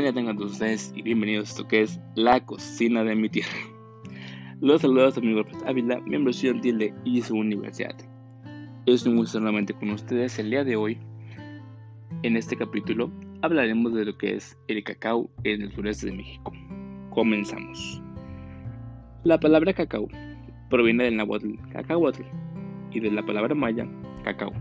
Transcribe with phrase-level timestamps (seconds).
[0.00, 3.52] Buenas tengan todos ustedes y bienvenidos a esto que es la cocina de mi tierra.
[4.62, 7.94] Los saludos a mi López Ávila, miembro estudiantil de ISU Universidad.
[8.86, 10.98] Es un gusto nuevamente con ustedes el día de hoy.
[12.22, 16.50] En este capítulo hablaremos de lo que es el cacao en el sureste de México.
[17.10, 18.02] Comenzamos.
[19.24, 20.08] La palabra cacao
[20.70, 22.22] proviene del náhuatl cacahuatl
[22.90, 23.86] y de la palabra maya
[24.24, 24.54] cacao.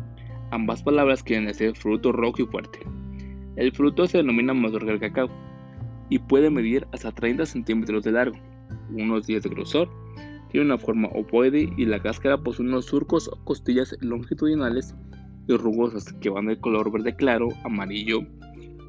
[0.51, 2.79] Ambas palabras quieren decir fruto rojo y fuerte.
[3.55, 5.29] El fruto se denomina mazorca del cacao
[6.09, 8.37] y puede medir hasta 30 centímetros de largo,
[8.91, 9.89] unos 10 de grosor,
[10.49, 14.95] tiene una forma opoide y la cáscara posee unos surcos o costillas longitudinales
[15.47, 18.21] y rugosas que van de color verde claro, amarillo,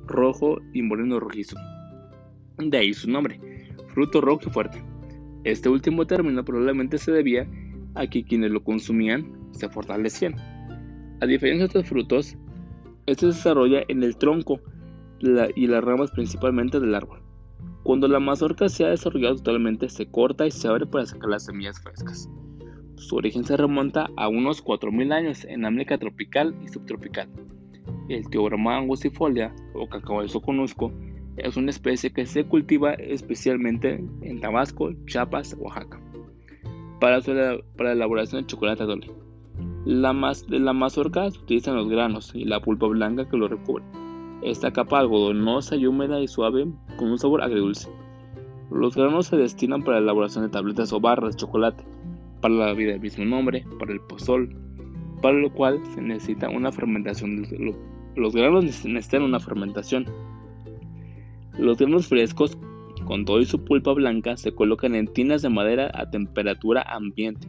[0.06, 1.56] rojo y moreno rojizo.
[2.58, 3.40] De ahí su nombre,
[3.88, 4.82] fruto rojo y fuerte.
[5.44, 7.46] Este último término probablemente se debía
[7.94, 10.34] a que quienes lo consumían se fortalecían.
[11.20, 12.36] A diferencia de estos frutos,
[13.10, 14.60] este se desarrolla en el tronco
[15.20, 17.20] y las ramas principalmente del árbol.
[17.82, 21.44] Cuando la mazorca se ha desarrollado totalmente, se corta y se abre para sacar las
[21.44, 22.30] semillas frescas.
[22.96, 27.28] Su origen se remonta a unos 4.000 años en América tropical y subtropical.
[28.08, 30.92] El teorema angustifolia o cacao de soconusco
[31.36, 36.00] es una especie que se cultiva especialmente en Tabasco, Chiapas, Oaxaca,
[37.00, 37.20] para,
[37.76, 39.10] para la elaboración de chocolate doble.
[39.86, 40.12] La
[40.46, 43.82] de la mazorca se utilizan los granos y la pulpa blanca que lo recubre.
[44.42, 46.66] Esta capa algodonosa y húmeda y suave
[46.98, 47.90] con un sabor agridulce.
[48.70, 51.82] Los granos se destinan para la elaboración de tabletas o barras de chocolate,
[52.42, 54.54] para la vida del mismo nombre, para el pozol,
[55.22, 57.46] para lo cual se necesita una fermentación.
[58.16, 60.04] Los granos necesitan una fermentación.
[61.58, 62.58] Los granos frescos,
[63.06, 67.48] con todo y su pulpa blanca, se colocan en tinas de madera a temperatura ambiente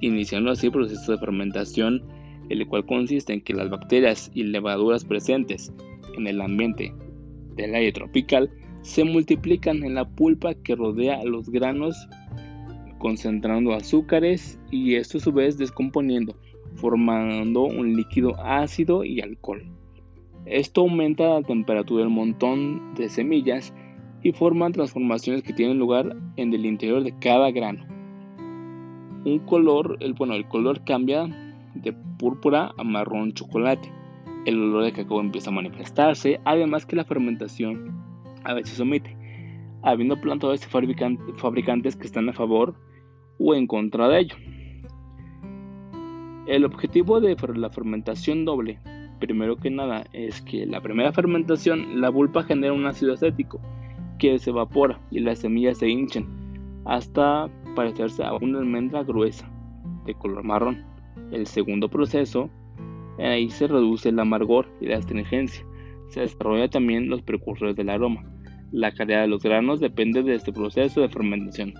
[0.00, 2.02] iniciando así el proceso de fermentación,
[2.48, 5.72] el cual consiste en que las bacterias y levaduras presentes
[6.16, 6.92] en el ambiente
[7.56, 8.50] del aire tropical
[8.82, 12.08] se multiplican en la pulpa que rodea a los granos,
[12.98, 16.36] concentrando azúcares y esto a su vez descomponiendo,
[16.74, 19.64] formando un líquido ácido y alcohol.
[20.44, 23.72] Esto aumenta la temperatura del montón de semillas
[24.22, 27.93] y forman transformaciones que tienen lugar en el interior de cada grano
[29.24, 31.26] un color, el, bueno, el color cambia
[31.74, 33.92] de púrpura a marrón chocolate.
[34.46, 37.92] El olor de cacao empieza a manifestarse, además que la fermentación
[38.44, 39.16] a veces omite,
[39.82, 42.74] habiendo plantadores y fabricantes que están a favor
[43.38, 44.36] o en contra de ello.
[46.46, 48.78] El objetivo de la fermentación doble,
[49.18, 53.60] primero que nada, es que la primera fermentación, la pulpa genera un ácido acético
[54.18, 56.26] que se evapora y las semillas se hinchan
[56.84, 59.50] hasta parecerse a una almendra gruesa
[60.06, 60.84] de color marrón.
[61.30, 62.50] El segundo proceso,
[63.18, 65.64] ahí se reduce el amargor y la astringencia.
[66.08, 68.22] Se desarrolla también los precursores del aroma.
[68.72, 71.74] La calidad de los granos depende de este proceso de fermentación.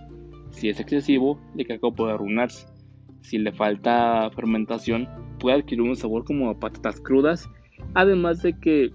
[0.51, 2.67] Si es excesivo, el cacao puede arruinarse.
[3.23, 7.49] Si le falta fermentación, puede adquirir un sabor como a patatas crudas,
[7.95, 8.93] además de que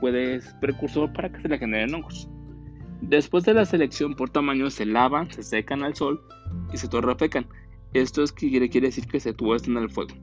[0.00, 2.28] puede ser precursor para que se le generen hongos.
[3.08, 6.22] Después de la selección por tamaño se lavan, se secan al sol
[6.72, 7.46] y se torrefecan.
[7.92, 10.14] Esto es que quiere, decir que se tuestan al fuego.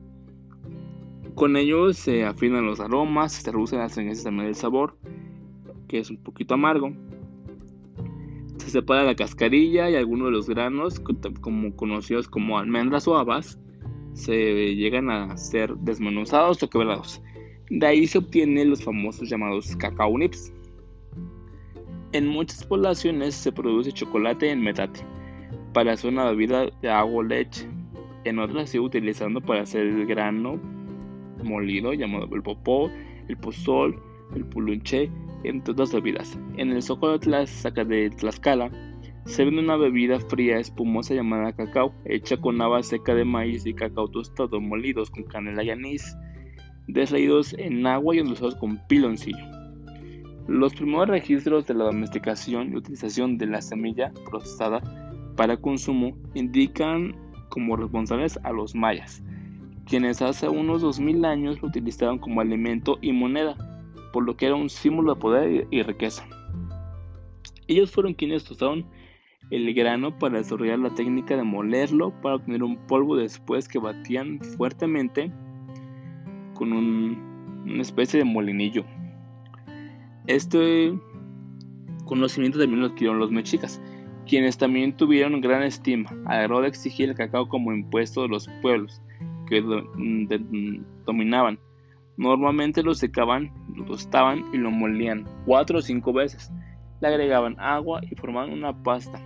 [1.36, 4.96] Con ello se afinan los aromas, se reducen las astringencias también del sabor,
[5.86, 6.92] que es un poquito amargo.
[8.58, 11.00] Se separa la cascarilla y algunos de los granos,
[11.40, 13.60] como conocidos como almendras o habas,
[14.12, 17.22] se llegan a ser desmenuzados o quebrados.
[17.70, 20.52] De ahí se obtienen los famosos llamados cacao nips.
[22.12, 25.00] En muchas poblaciones se produce chocolate en metate
[25.72, 27.66] para hacer una bebida de agua o leche.
[28.24, 30.60] En otras se sigue utilizando para hacer el grano
[31.42, 32.90] molido llamado el popó,
[33.28, 33.98] el pozol,
[34.36, 35.10] el pulunche,
[35.44, 36.38] entre otras bebidas.
[36.58, 38.70] En el Zócalo de Tlaxcala
[39.24, 43.72] se vende una bebida fría espumosa llamada cacao, hecha con haba seca de maíz y
[43.72, 46.14] cacao tostado molidos con canela y anís,
[46.88, 49.61] desleídos en agua y endulzados con piloncillo.
[50.48, 54.80] Los primeros registros de la domesticación y utilización de la semilla procesada
[55.36, 57.14] para consumo indican
[57.48, 59.22] como responsables a los mayas,
[59.86, 63.56] quienes hace unos 2000 años lo utilizaron como alimento y moneda,
[64.12, 66.26] por lo que era un símbolo de poder y riqueza.
[67.68, 68.86] Ellos fueron quienes usaron
[69.50, 74.40] el grano para desarrollar la técnica de molerlo para obtener un polvo después que batían
[74.40, 75.30] fuertemente
[76.54, 78.84] con una especie de molinillo.
[80.26, 80.98] Este
[82.04, 83.80] conocimiento también lo adquirieron los mexicas,
[84.26, 88.48] quienes también tuvieron gran estima a la de exigir el cacao como impuesto de los
[88.60, 89.00] pueblos
[89.48, 89.62] que
[91.04, 91.58] dominaban.
[92.16, 96.50] Normalmente lo secaban lo tostaban y lo molían cuatro o cinco veces.
[97.00, 99.20] Le agregaban agua y formaban una pasta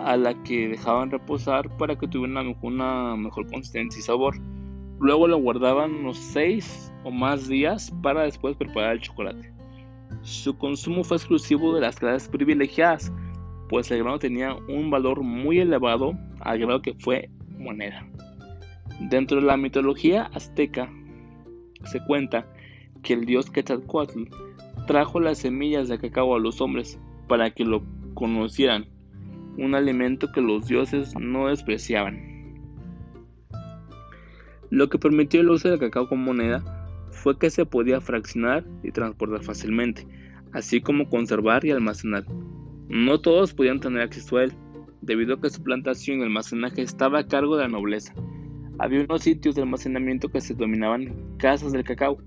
[0.00, 4.36] a la que dejaban reposar para que tuviera una mejor consistencia y sabor.
[5.00, 9.52] Luego lo guardaban unos 6 o más días para después preparar el chocolate.
[10.22, 13.12] Su consumo fue exclusivo de las clases privilegiadas,
[13.68, 17.28] pues el grano tenía un valor muy elevado al grado que fue
[17.58, 18.06] moneda.
[19.00, 20.88] Dentro de la mitología azteca
[21.84, 22.46] se cuenta
[23.02, 24.24] que el dios Quetzalcoatl
[24.86, 27.82] trajo las semillas de cacao a los hombres para que lo
[28.14, 28.86] conocieran,
[29.58, 32.32] un alimento que los dioses no despreciaban.
[34.70, 36.71] Lo que permitió el uso del cacao como moneda
[37.12, 40.06] fue que se podía fraccionar y transportar fácilmente,
[40.52, 42.24] así como conservar y almacenar.
[42.88, 44.52] No todos podían tener acceso a él,
[45.00, 48.14] debido a que su plantación y almacenaje estaba a cargo de la nobleza.
[48.78, 52.18] Había unos sitios de almacenamiento que se denominaban casas del cacao.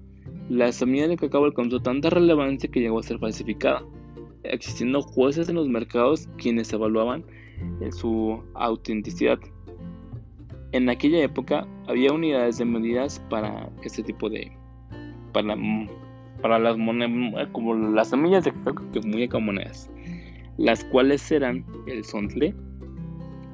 [0.49, 3.83] La semilla del cacao alcanzó tanta relevancia que llegó a ser falsificada,
[4.43, 7.25] existiendo jueces en los mercados quienes evaluaban
[7.91, 9.39] su autenticidad.
[10.71, 14.51] En aquella época había unidades de medidas para este tipo de
[16.41, 19.89] para, las monedas como las semillas de cacao que muy monedas
[20.57, 22.55] las cuales eran el sontle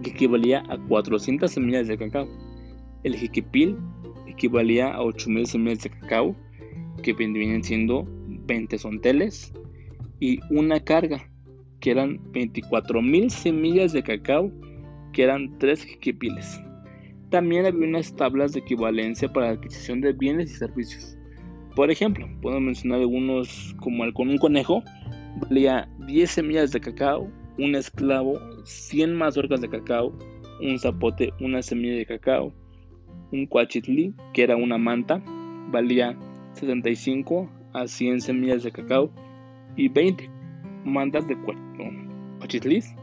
[0.04, 2.28] que equivalía a 400 semillas de cacao
[3.04, 3.78] el jiquipil
[4.28, 6.36] equivalía a 8000 semillas de cacao
[7.04, 9.54] que vienen siendo 20 sonteles
[10.20, 11.28] y una carga
[11.80, 14.52] que eran 24.000 semillas de cacao
[15.14, 16.62] que eran 3 jiquipiles.
[17.32, 21.18] También había unas tablas de equivalencia para la adquisición de bienes y servicios.
[21.76, 24.84] Por ejemplo, puedo mencionar algunos como el con un conejo
[25.40, 30.14] valía 10 semillas de cacao, un esclavo 100 mazorcas de cacao,
[30.62, 32.54] un zapote una semilla de cacao,
[33.32, 35.24] un cuachitli que era una manta
[35.72, 36.18] valía
[36.54, 39.10] 75 a 100 semillas de cacao
[39.78, 40.30] y 20
[40.84, 41.38] mandas de
[42.40, 42.94] cuachitlis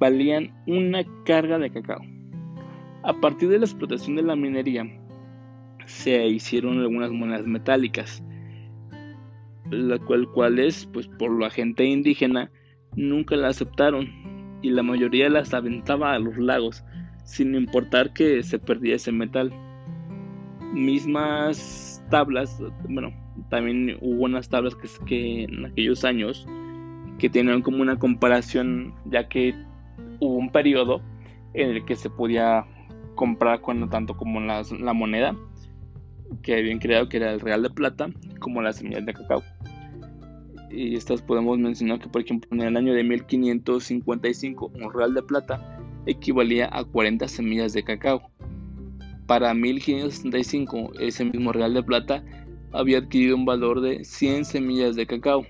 [0.00, 2.00] valían una carga de cacao.
[3.04, 4.84] A partir de la explotación de la minería,
[5.88, 8.22] se hicieron algunas monedas metálicas,
[9.70, 12.50] la cual cuales, pues por la gente indígena,
[12.94, 14.08] nunca la aceptaron
[14.60, 16.84] y la mayoría las aventaba a los lagos,
[17.24, 19.52] sin importar que se perdiera ese metal.
[20.74, 23.10] Mismas tablas, bueno,
[23.48, 26.46] también hubo unas tablas que, que en aquellos años
[27.18, 29.54] que tenían como una comparación, ya que
[30.20, 31.00] hubo un periodo
[31.54, 32.66] en el que se podía
[33.14, 35.34] comprar cuando tanto como la, la moneda
[36.42, 38.10] que habían creado que era el real de plata
[38.40, 39.42] como las semillas de cacao.
[40.70, 45.22] Y estas podemos mencionar que por ejemplo en el año de 1555 un real de
[45.22, 48.30] plata equivalía a 40 semillas de cacao.
[49.26, 52.22] Para 1565 ese mismo real de plata
[52.72, 55.46] había adquirido un valor de 100 semillas de cacao.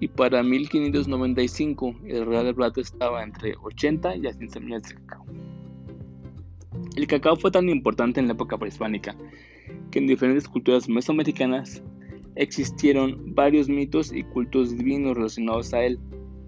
[0.00, 5.24] Y para 1595 el real de plata estaba entre 80 y 100 semillas de cacao.
[6.96, 9.16] El cacao fue tan importante en la época prehispánica
[9.90, 11.82] que en diferentes culturas mesoamericanas
[12.36, 15.98] existieron varios mitos y cultos divinos relacionados a él.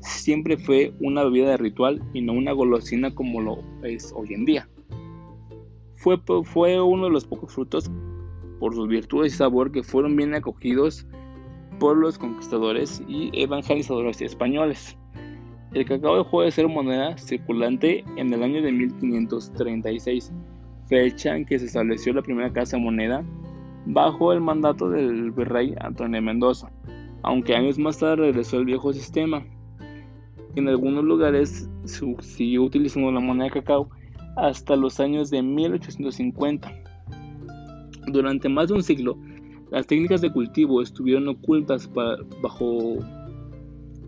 [0.01, 4.69] Siempre fue una bebida ritual y no una golosina como lo es hoy en día.
[5.97, 7.91] Fue, fue uno de los pocos frutos
[8.59, 11.07] por sus virtudes y sabor que fueron bien acogidos
[11.79, 14.97] por los conquistadores y evangelizadores españoles.
[15.73, 20.33] El cacao dejó de ser moneda circulante en el año de 1536,
[20.91, 23.25] fecha en que se estableció la primera casa moneda
[23.87, 26.71] bajo el mandato del virrey Antonio Mendoza,
[27.23, 29.43] aunque años más tarde regresó el viejo sistema.
[30.57, 33.89] En algunos lugares siguió utilizando la moneda de cacao
[34.37, 36.73] hasta los años de 1850.
[38.09, 39.17] Durante más de un siglo,
[39.71, 41.89] las técnicas de cultivo estuvieron ocultas
[42.43, 42.97] bajo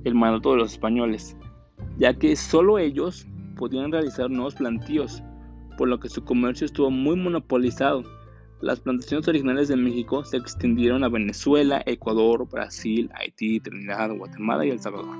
[0.02, 1.36] el mandato de los españoles,
[1.98, 3.24] ya que solo ellos
[3.56, 5.22] podían realizar nuevos plantíos,
[5.76, 8.02] por lo que su comercio estuvo muy monopolizado.
[8.60, 14.70] Las plantaciones originales de México se extendieron a Venezuela, Ecuador, Brasil, Haití, Trinidad, Guatemala y
[14.70, 15.16] El Salvador.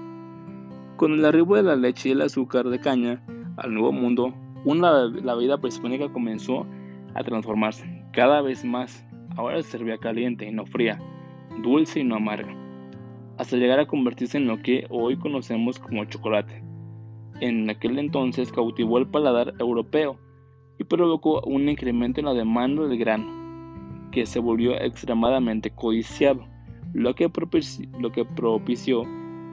[0.97, 3.25] Con el arribo de la leche y el azúcar de caña
[3.57, 4.33] al Nuevo Mundo,
[4.65, 6.67] una, la vida prehispánica comenzó
[7.15, 9.05] a transformarse cada vez más
[9.37, 10.99] ahora se servía caliente y no fría,
[11.63, 12.55] dulce y no amarga,
[13.39, 16.63] hasta llegar a convertirse en lo que hoy conocemos como chocolate.
[17.41, 20.19] En aquel entonces cautivó el paladar europeo
[20.85, 26.45] provocó un incremento en la demanda del grano, que se volvió extremadamente codiciado,
[26.93, 27.31] lo que,
[27.99, 29.05] lo que propició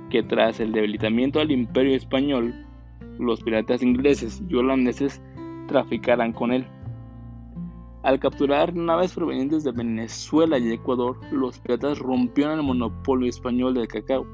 [0.10, 2.54] que tras el debilitamiento del imperio español,
[3.20, 5.22] los piratas ingleses y holandeses
[5.68, 6.66] traficaran con él.
[8.04, 13.88] Al capturar naves provenientes de Venezuela y Ecuador, los piratas rompieron el monopolio español del
[13.88, 14.26] cacao,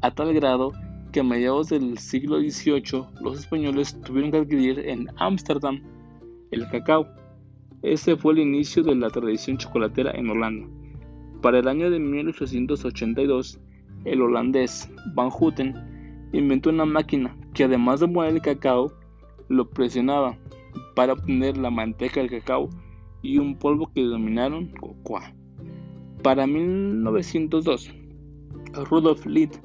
[0.00, 0.72] a tal grado
[1.12, 5.82] que a mediados del siglo XVIII los españoles tuvieron que adquirir en Ámsterdam
[6.50, 7.06] el cacao.
[7.82, 10.66] Ese fue el inicio de la tradición chocolatera en Holanda.
[11.40, 13.58] Para el año de 1882,
[14.04, 15.74] el holandés Van Houten
[16.32, 18.92] inventó una máquina que además de moler el cacao,
[19.48, 20.38] lo presionaba
[20.94, 22.68] para obtener la manteca del cacao
[23.22, 25.34] y un polvo que denominaron cocoa.
[26.22, 27.92] Para 1902,
[28.90, 29.56] Rudolf Litt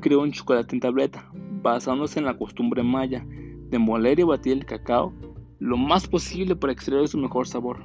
[0.00, 1.30] creó un chocolate en tableta,
[1.62, 3.24] basándose en la costumbre maya
[3.70, 5.12] de moler y batir el cacao
[5.58, 7.78] lo más posible para extraer su mejor sabor.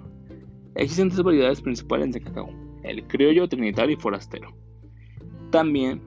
[0.76, 2.50] Existen tres variedades principales de cacao,
[2.84, 4.54] el criollo, trinitario y forastero.
[5.52, 6.02] También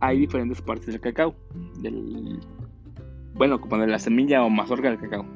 [0.00, 1.34] hay diferentes partes del cacao,
[1.80, 2.40] del,
[3.34, 5.26] bueno, como la semilla o mazorca del cacao.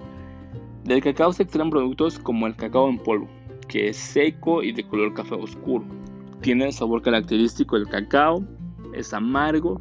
[0.84, 3.28] Del cacao se extraen productos como el cacao en polvo,
[3.68, 5.84] que es seco y de color café oscuro.
[6.40, 8.44] Tiene el sabor característico del cacao,
[8.94, 9.80] es amargo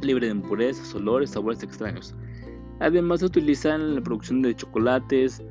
[0.00, 2.14] libre de impurezas, olores, sabores extraños.
[2.80, 5.42] Además se utiliza en la producción de chocolates,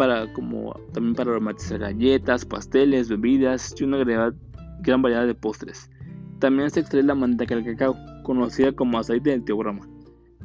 [0.00, 5.90] para, como, también para aromatizar galletas, pasteles, bebidas y una gran variedad de postres.
[6.38, 9.86] También se extrae la manteca del cacao, conocida como aceite de teograma.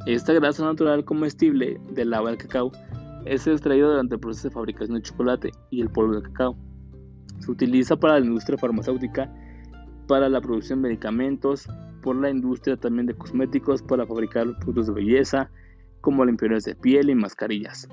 [0.07, 2.73] Esta grasa natural comestible del lava del cacao
[3.23, 6.57] es extraída durante el proceso de fabricación de chocolate y el polvo de cacao.
[7.39, 9.33] Se utiliza para la industria farmacéutica,
[10.05, 11.65] para la producción de medicamentos,
[12.01, 15.49] por la industria también de cosméticos para fabricar productos de belleza,
[16.05, 17.89] como limpiadores de piel y mascarillas,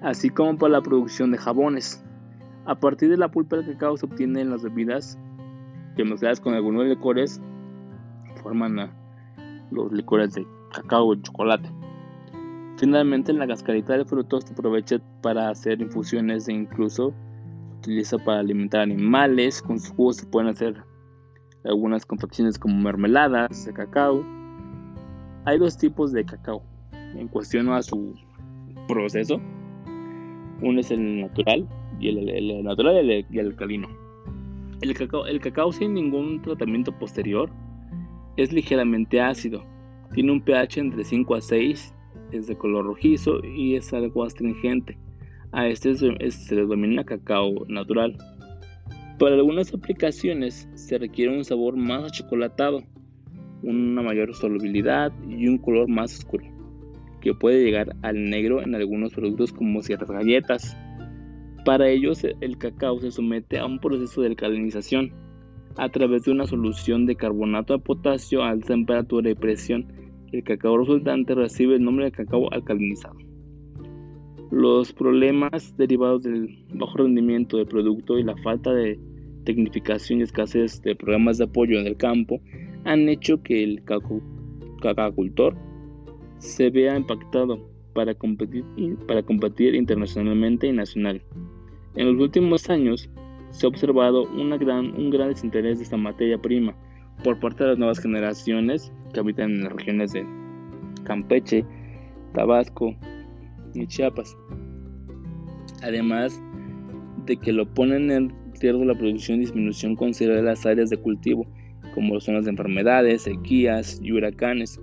[0.00, 2.00] así como para la producción de jabones.
[2.64, 5.18] A partir de la pulpa del cacao se obtienen las bebidas
[5.96, 7.42] que mezcladas con algunos licores
[8.40, 8.92] forman
[9.72, 11.68] los licores de cacao y chocolate.
[12.76, 17.12] Finalmente, en la cascarita del fruto se aprovecha para hacer infusiones e incluso
[17.70, 19.60] se utiliza para alimentar animales.
[19.60, 20.84] Con sus jugos se pueden hacer
[21.64, 24.24] algunas confecciones como mermeladas de cacao.
[25.46, 26.62] Hay dos tipos de cacao
[27.14, 28.14] en cuestión a su
[28.88, 29.40] proceso.
[30.62, 31.68] Uno es el natural
[32.00, 33.88] y el, natural y el, alcalino.
[34.80, 37.50] El cacao, el cacao sin ningún tratamiento posterior
[38.36, 39.64] es ligeramente ácido.
[40.14, 41.94] Tiene un pH entre 5 a 6,
[42.32, 44.96] es de color rojizo y es algo astringente.
[45.52, 48.16] A este se le denomina cacao natural.
[49.18, 52.82] Para algunas aplicaciones se requiere un sabor más achocolatado,
[53.62, 56.44] una mayor solubilidad y un color más oscuro,
[57.26, 60.76] que puede llegar al negro en algunos productos como ciertas galletas.
[61.64, 65.12] Para ellos el cacao se somete a un proceso de alcalinización
[65.76, 69.88] a través de una solución de carbonato de potasio a alta temperatura y presión.
[70.30, 73.16] El cacao resultante recibe el nombre de cacao alcalinizado.
[74.52, 79.00] Los problemas derivados del bajo rendimiento del producto y la falta de
[79.44, 82.40] tecnificación y escasez de programas de apoyo en el campo
[82.84, 83.82] han hecho que el
[84.80, 85.56] cacacultor
[86.38, 88.64] se vea impactado para competir,
[89.74, 91.22] internacionalmente y nacional.
[91.94, 93.08] En los últimos años
[93.50, 96.74] se ha observado una gran, un gran desinterés de esta materia prima
[97.24, 100.26] por parte de las nuevas generaciones que habitan en las regiones de
[101.04, 101.64] Campeche,
[102.34, 102.94] Tabasco,
[103.80, 104.36] y Chiapas.
[105.82, 106.40] Además
[107.26, 110.96] de que lo ponen en riesgo la producción y disminución considerable de las áreas de
[110.96, 111.46] cultivo,
[111.94, 114.80] como zonas de enfermedades, sequías y huracanes.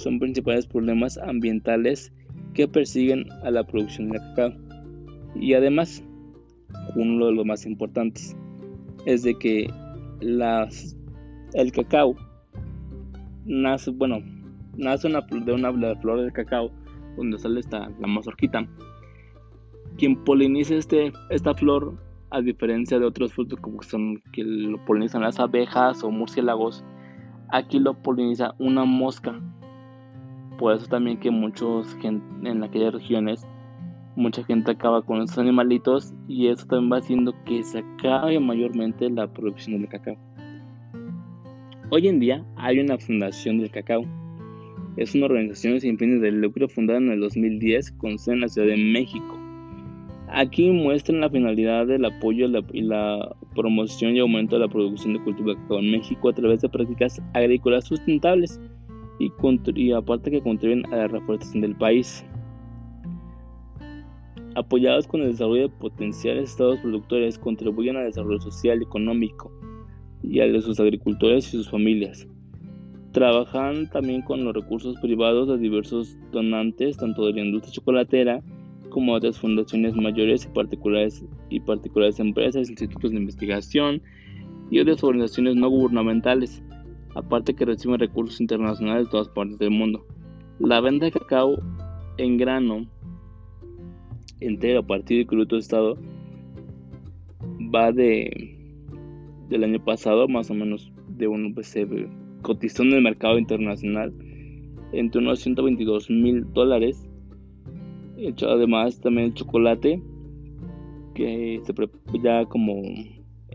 [0.00, 2.10] Son principales problemas ambientales
[2.54, 4.54] que persiguen a la producción de cacao.
[5.34, 6.02] Y además,
[6.96, 8.34] uno de los más importantes
[9.04, 9.70] es de que
[10.20, 10.96] las,
[11.52, 12.16] el cacao
[13.44, 14.22] nace, bueno,
[14.78, 16.70] nace una, de una flor del cacao
[17.18, 18.66] donde sale esta, la mazorquita.
[19.98, 21.94] Quien poliniza este, esta flor,
[22.30, 26.82] a diferencia de otros frutos como son que lo polinizan las abejas o murciélagos,
[27.50, 29.38] aquí lo poliniza una mosca.
[30.60, 33.46] Por eso también que muchos en aquellas regiones
[34.14, 39.08] mucha gente acaba con esos animalitos y eso también va haciendo que se acabe mayormente
[39.08, 40.18] la producción del cacao.
[41.88, 44.04] Hoy en día hay una fundación del cacao
[44.98, 48.48] es una organización sin fines de lucro fundada en el 2010 con sede en la
[48.48, 49.38] Ciudad de México.
[50.28, 55.20] Aquí muestran la finalidad del apoyo y la promoción y aumento de la producción de
[55.20, 58.60] cultivo de cacao en México a través de prácticas agrícolas sustentables
[59.20, 59.30] y,
[59.76, 62.24] y aparte que contribuyen a la reforestación del país.
[64.56, 69.52] Apoyados con el desarrollo de potenciales estados productores, contribuyen al desarrollo social económico
[70.22, 72.26] y al de sus agricultores y sus familias.
[73.12, 78.42] Trabajan también con los recursos privados de diversos donantes, tanto de la industria chocolatera
[78.88, 84.02] como otras fundaciones mayores y particulares, y particulares empresas, institutos de investigación
[84.70, 86.62] y otras organizaciones no gubernamentales,
[87.14, 90.06] aparte que reciben recursos internacionales de todas partes del mundo.
[90.58, 91.58] La venta de cacao
[92.18, 92.86] en grano
[94.40, 95.96] entero a partir del crudo estado
[97.74, 98.56] va de
[99.48, 101.86] del año pasado más o menos de un pues, se
[102.42, 104.14] cotizó en el mercado internacional
[104.92, 107.08] entre unos 122 mil dólares
[108.46, 110.02] además también el chocolate
[111.14, 111.74] que se
[112.22, 112.80] ya como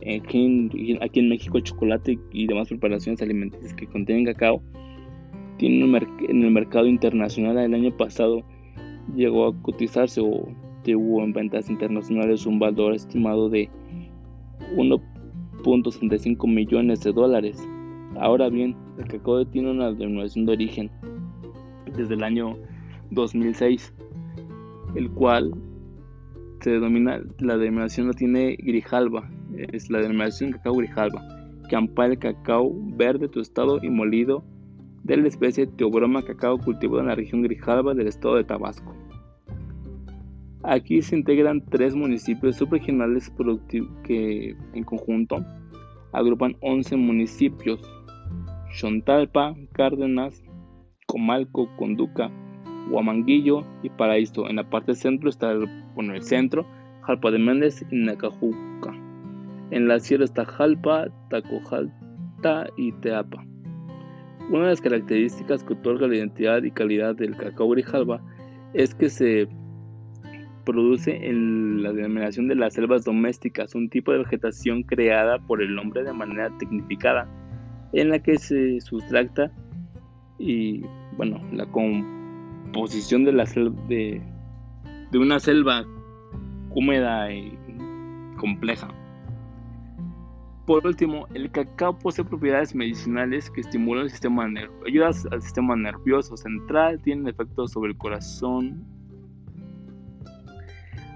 [0.01, 4.61] aquí en, México chocolate y demás preparaciones alimenticias que contienen cacao
[5.57, 5.95] tienen
[6.29, 8.43] en el mercado internacional el año pasado
[9.15, 10.47] llegó a cotizarse o
[10.83, 13.69] tuvo en ventas internacionales un valor estimado de
[14.75, 17.57] 1.65 millones de dólares.
[18.17, 20.91] Ahora bien, el cacao tiene una denominación de origen
[21.95, 22.57] desde el año
[23.11, 23.93] 2006,
[24.95, 25.53] el cual
[26.61, 31.23] se denomina, la denominación la tiene Grijalba, es la denominación cacao Grijalba,
[31.69, 34.43] que ampara el cacao verde tostado y molido
[35.03, 38.95] de la especie Teobroma cacao cultivado en la región Grijalba del estado de Tabasco.
[40.63, 43.31] Aquí se integran tres municipios subregionales
[44.03, 45.45] que en conjunto
[46.11, 47.79] agrupan 11 municipios:
[48.75, 50.43] Chontalpa, Cárdenas,
[51.05, 52.31] Comalco, Conduca,
[52.89, 54.49] Huamanguillo y Paraíso.
[54.49, 56.65] En la parte centro está el, el centro,
[57.03, 59.04] Jalpa de Méndez y Nacajuca.
[59.71, 63.43] En la sierra está Jalpa, Tacojalta y Teapa.
[64.49, 68.21] Una de las características que otorga la identidad y calidad del cacao Grijalba
[68.73, 69.47] es que se
[70.65, 75.77] produce en la denominación de las selvas domésticas, un tipo de vegetación creada por el
[75.79, 77.27] hombre de manera tecnificada,
[77.93, 79.51] en la que se sustracta
[80.37, 80.81] y
[81.17, 83.45] bueno, la composición de la
[83.87, 84.21] de,
[85.11, 85.85] de una selva
[86.71, 87.57] húmeda y
[88.37, 88.89] compleja.
[90.65, 95.75] Por último, el cacao posee propiedades medicinales que estimulan el sistema nervioso, ayudan al sistema
[95.75, 98.83] nervioso central, tienen efectos sobre el corazón,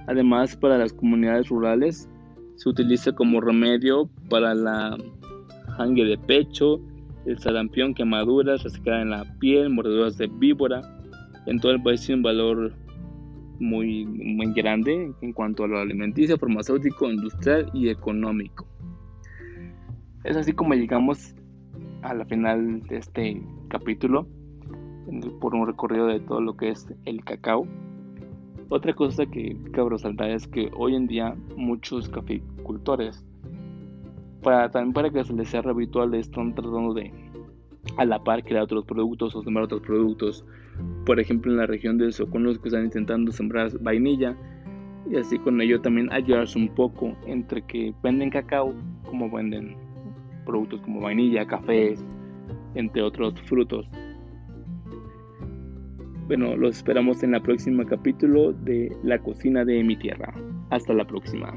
[0.09, 2.09] Además, para las comunidades rurales
[2.55, 4.97] se utiliza como remedio para la
[5.77, 6.81] jangue de pecho,
[7.27, 10.81] el sarampión, quemaduras, resecada en la piel, mordeduras de víbora.
[11.45, 12.73] En todo el país tiene un valor
[13.59, 18.68] muy, muy grande en cuanto a lo alimenticio, farmacéutico, industrial y económico.
[20.25, 21.33] Es así como llegamos
[22.01, 24.27] a la final de este capítulo
[25.39, 27.65] por un recorrido de todo lo que es el cacao.
[28.67, 33.25] Otra cosa que cabe resaltar es que hoy en día muchos caficultores,
[34.43, 37.13] para, también para que se les sea habitual, están tratando de
[37.97, 40.45] a la par crear otros productos o sembrar otros productos.
[41.05, 44.35] Por ejemplo, en la región del Soconos que están intentando sembrar vainilla
[45.09, 48.73] y así con ello también ayudarse un poco entre que venden cacao
[49.05, 49.88] como venden
[50.45, 52.03] productos como vainilla, cafés,
[52.75, 53.89] entre otros frutos.
[56.27, 60.33] Bueno, los esperamos en la próxima capítulo de La cocina de mi tierra.
[60.69, 61.53] Hasta la próxima.